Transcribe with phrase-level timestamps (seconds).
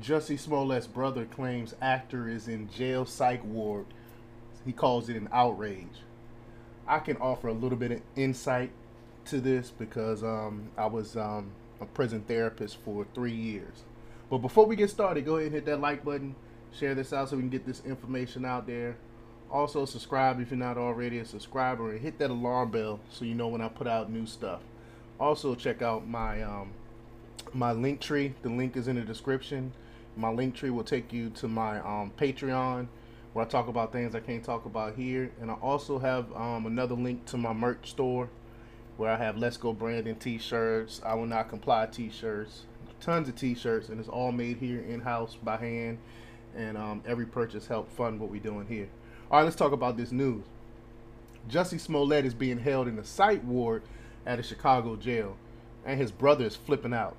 [0.00, 3.86] Jussie Smollett's brother claims actor is in jail psych ward.
[4.64, 6.02] He calls it an outrage.
[6.86, 8.70] I can offer a little bit of insight
[9.26, 13.84] to this because um, I was um, a prison therapist for three years.
[14.30, 16.34] But before we get started, go ahead and hit that like button,
[16.72, 18.96] share this out so we can get this information out there.
[19.50, 23.34] Also, subscribe if you're not already a subscriber, and hit that alarm bell so you
[23.34, 24.60] know when I put out new stuff.
[25.20, 26.72] Also, check out my um,
[27.54, 28.34] my link tree.
[28.42, 29.72] The link is in the description.
[30.16, 32.88] My link tree will take you to my um, Patreon
[33.32, 35.30] where I talk about things I can't talk about here.
[35.40, 38.28] And I also have um, another link to my merch store
[38.96, 42.62] where I have Let's Go Brandon t-shirts, I Will Not Comply t-shirts,
[43.00, 45.98] tons of t-shirts, and it's all made here in-house by hand.
[46.56, 48.88] And um, every purchase helps fund what we're doing here.
[49.30, 50.44] All right, let's talk about this news.
[51.50, 53.82] Jussie Smollett is being held in the psych ward
[54.24, 55.36] at a Chicago jail,
[55.84, 57.16] and his brother is flipping out.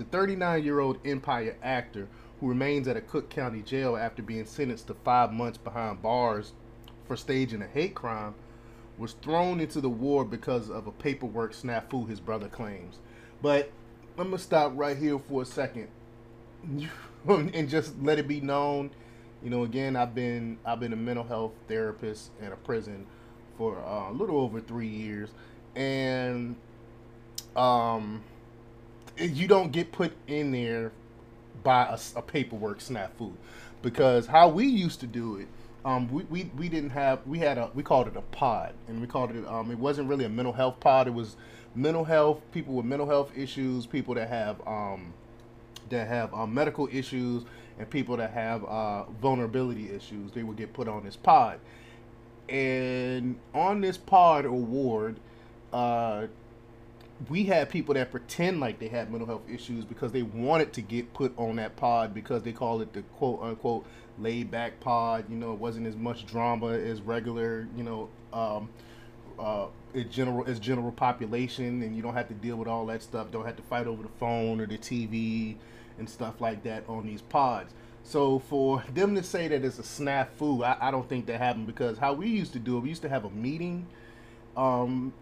[0.00, 2.08] The 39 year old Empire actor,
[2.40, 6.54] who remains at a Cook County jail after being sentenced to five months behind bars
[7.06, 8.34] for staging a hate crime,
[8.96, 12.96] was thrown into the ward because of a paperwork snafu, his brother claims.
[13.42, 13.70] But
[14.16, 15.88] I'm going to stop right here for a second
[17.28, 18.92] and just let it be known.
[19.42, 23.06] You know, again, I've been I've been a mental health therapist in a prison
[23.58, 25.28] for uh, a little over three years,
[25.76, 26.56] and
[27.54, 28.22] um,
[29.18, 30.92] you don't get put in there
[31.62, 33.32] by a, a paperwork snafu
[33.82, 35.48] because how we used to do it
[35.84, 39.00] um, we, we, we didn't have we had a we called it a pod and
[39.00, 41.36] we called it um, it wasn't really a mental health pod it was
[41.74, 45.12] mental health people with mental health issues people that have um,
[45.90, 47.44] that have uh, medical issues
[47.78, 51.60] and people that have uh, vulnerability issues they would get put on this pod.
[52.48, 55.16] And on this pod award
[55.72, 56.26] uh,
[57.28, 60.80] we had people that pretend like they had mental health issues because they wanted to
[60.80, 63.84] get put on that pod because they call it the quote unquote
[64.18, 65.24] laid back pod.
[65.28, 68.70] You know, it wasn't as much drama as regular, you know, um,
[69.38, 69.66] uh,
[70.10, 73.30] general as general population, and you don't have to deal with all that stuff.
[73.30, 75.56] Don't have to fight over the phone or the TV
[75.98, 77.74] and stuff like that on these pods.
[78.02, 81.66] So for them to say that it's a snafu, I, I don't think that happened
[81.66, 83.86] because how we used to do it, we used to have a meeting.
[84.56, 85.12] Um,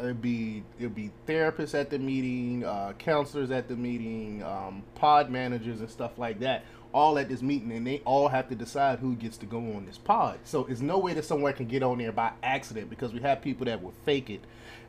[0.00, 5.30] it'd be it'd be therapists at the meeting, uh, counselors at the meeting, um, pod
[5.30, 8.98] managers and stuff like that, all at this meeting, and they all have to decide
[8.98, 10.38] who gets to go on this pod.
[10.44, 13.42] So it's no way that someone can get on there by accident because we have
[13.42, 14.40] people that will fake it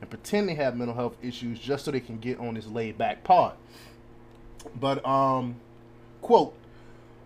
[0.01, 2.97] and pretend they have mental health issues just so they can get on this laid
[2.97, 3.55] back pod.
[4.79, 5.55] But um,
[6.21, 6.55] quote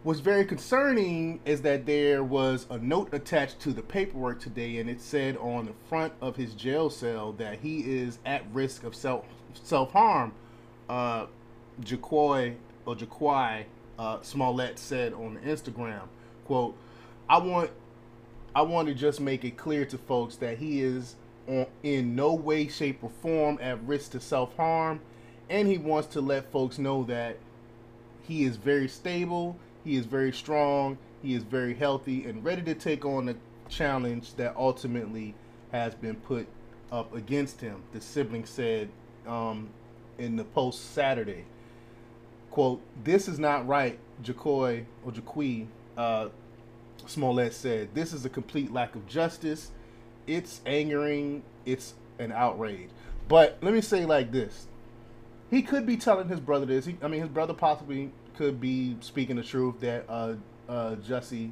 [0.04, 4.90] what's very concerning is that there was a note attached to the paperwork today, and
[4.90, 8.94] it said on the front of his jail cell that he is at risk of
[8.94, 10.34] self self harm.
[10.90, 11.26] Uh,
[11.82, 12.56] Jaquoy
[12.86, 13.64] or Jaquai
[13.98, 16.04] uh, Smollett said on Instagram,
[16.46, 16.76] "quote
[17.30, 17.72] I want
[18.54, 21.16] I want to just make it clear to folks that he is
[21.48, 25.00] on, in no way, shape, or form at risk to self harm,
[25.50, 27.38] and he wants to let folks know that."
[28.26, 30.98] He is very stable he is very strong.
[31.22, 33.36] He is very healthy and ready to take on the
[33.70, 35.34] challenge that ultimately
[35.72, 36.48] has been put
[36.92, 37.82] up against him.
[37.92, 38.90] The sibling said
[39.28, 39.70] um,
[40.18, 41.46] in the post Saturday,
[42.52, 45.66] "quote This is not right." Jacoy or Jaqui
[45.98, 46.30] uh,
[47.08, 49.72] Smollett said, "This is a complete lack of justice.
[50.28, 51.44] It's angering.
[51.66, 52.90] It's an outrage."
[53.28, 54.68] But let me say like this:
[55.50, 56.86] He could be telling his brother this.
[56.86, 60.36] He, I mean, his brother possibly could be speaking the truth that uh,
[60.68, 61.52] uh, Jussie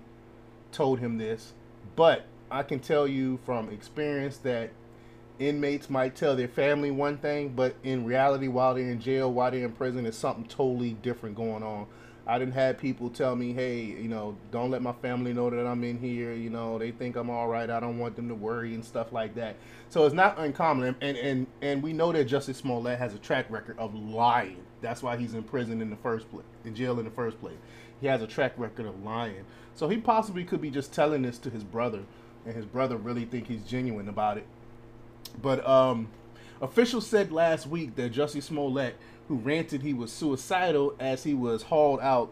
[0.71, 1.53] told him this,
[1.95, 4.71] but I can tell you from experience that
[5.39, 9.51] inmates might tell their family one thing, but in reality, while they're in jail, while
[9.51, 11.87] they're in prison, there's something totally different going on.
[12.27, 15.65] I didn't have people tell me, hey, you know, don't let my family know that
[15.65, 16.33] I'm in here.
[16.33, 17.69] You know, they think I'm all right.
[17.69, 19.55] I don't want them to worry and stuff like that.
[19.89, 23.47] So it's not uncommon, and and and we know that Jussie Smollett has a track
[23.49, 24.63] record of lying.
[24.81, 27.57] That's why he's in prison in the first place, in jail in the first place.
[27.99, 29.45] He has a track record of lying.
[29.73, 32.03] So he possibly could be just telling this to his brother,
[32.45, 34.45] and his brother really think he's genuine about it.
[35.41, 36.07] But um,
[36.61, 38.95] officials said last week that Jussie Smollett
[39.27, 42.31] who ranted he was suicidal as he was hauled out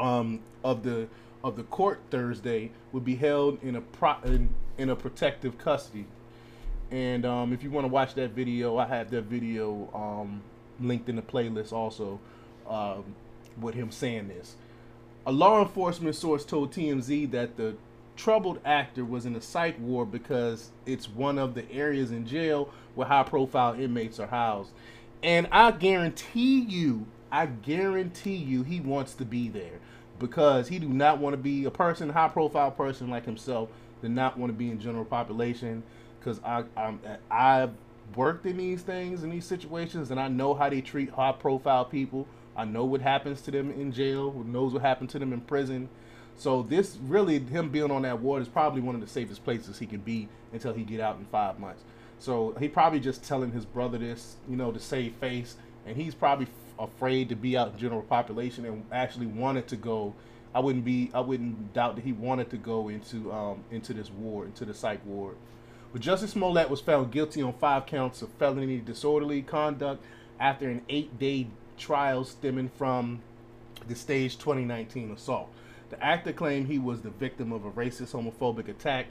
[0.00, 1.06] um, of the
[1.44, 6.06] of the court Thursday would be held in a pro- in, in a protective custody.
[6.90, 10.42] And um, if you want to watch that video, I have that video um,
[10.80, 12.18] linked in the playlist also
[12.68, 13.04] um,
[13.60, 14.56] with him saying this.
[15.24, 17.76] A law enforcement source told TMZ that the
[18.16, 22.72] troubled actor was in a psych ward because it's one of the areas in jail
[22.98, 24.72] where high profile inmates are housed.
[25.22, 29.78] And I guarantee you, I guarantee you he wants to be there
[30.18, 33.68] because he do not want to be a person, high profile person like himself,
[34.02, 35.84] did not want to be in general population.
[36.18, 37.00] Because I I'm,
[37.30, 37.70] I've
[38.16, 41.84] worked in these things in these situations and I know how they treat high profile
[41.84, 42.26] people.
[42.56, 44.32] I know what happens to them in jail.
[44.44, 45.88] Knows what happened to them in prison.
[46.36, 49.78] So this really him being on that ward is probably one of the safest places
[49.78, 51.84] he can be until he get out in five months.
[52.18, 55.56] So he probably just telling his brother this, you know, to save face,
[55.86, 59.76] and he's probably f- afraid to be out in general population and actually wanted to
[59.76, 60.14] go.
[60.54, 64.10] I wouldn't be, I wouldn't doubt that he wanted to go into um, into this
[64.10, 65.36] ward, into the psych ward.
[65.92, 70.04] But Jussie Smollett was found guilty on five counts of felony disorderly conduct
[70.38, 71.46] after an eight-day
[71.78, 73.22] trial stemming from
[73.86, 75.48] the stage 2019 assault.
[75.90, 79.06] The actor claimed he was the victim of a racist, homophobic attack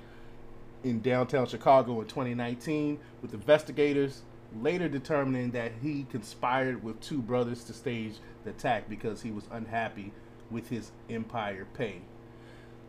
[0.84, 4.22] in downtown Chicago in 2019, with investigators
[4.62, 9.44] later determining that he conspired with two brothers to stage the attack because he was
[9.52, 10.12] unhappy
[10.50, 12.02] with his Empire pay.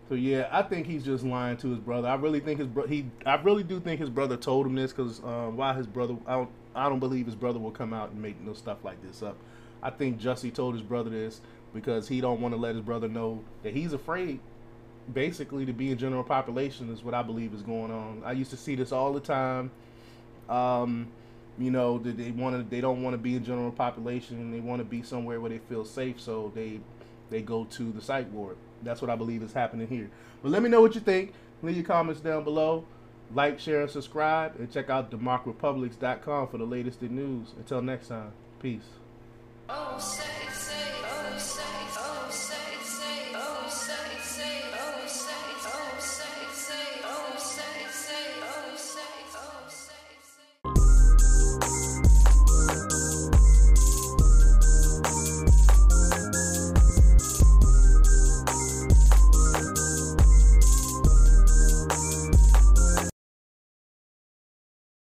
[0.09, 2.09] So yeah, I think he's just lying to his brother.
[2.09, 4.93] I really think his bro- he I really do think his brother told him this
[4.93, 8.11] because um, why his brother I don't I don't believe his brother will come out
[8.11, 9.37] and make no stuff like this up.
[9.83, 11.41] I think Jussie told his brother this
[11.75, 14.41] because he don't want to let his brother know that he's afraid
[15.13, 18.23] basically to be in general population is what I believe is going on.
[18.25, 19.71] I used to see this all the time.
[20.49, 21.09] Um,
[21.59, 24.53] you know, they want to, they don't want to be in general population.
[24.53, 26.81] They want to be somewhere where they feel safe, so they
[27.31, 28.57] they go to the psych ward.
[28.83, 30.11] That's what I believe is happening here.
[30.43, 31.33] But let me know what you think.
[31.63, 32.85] Leave your comments down below.
[33.35, 34.55] Like, share, and subscribe.
[34.59, 37.53] And check out democrepublix.com for the latest in news.
[37.59, 38.87] Until next time, peace.
[39.69, 39.99] Oh,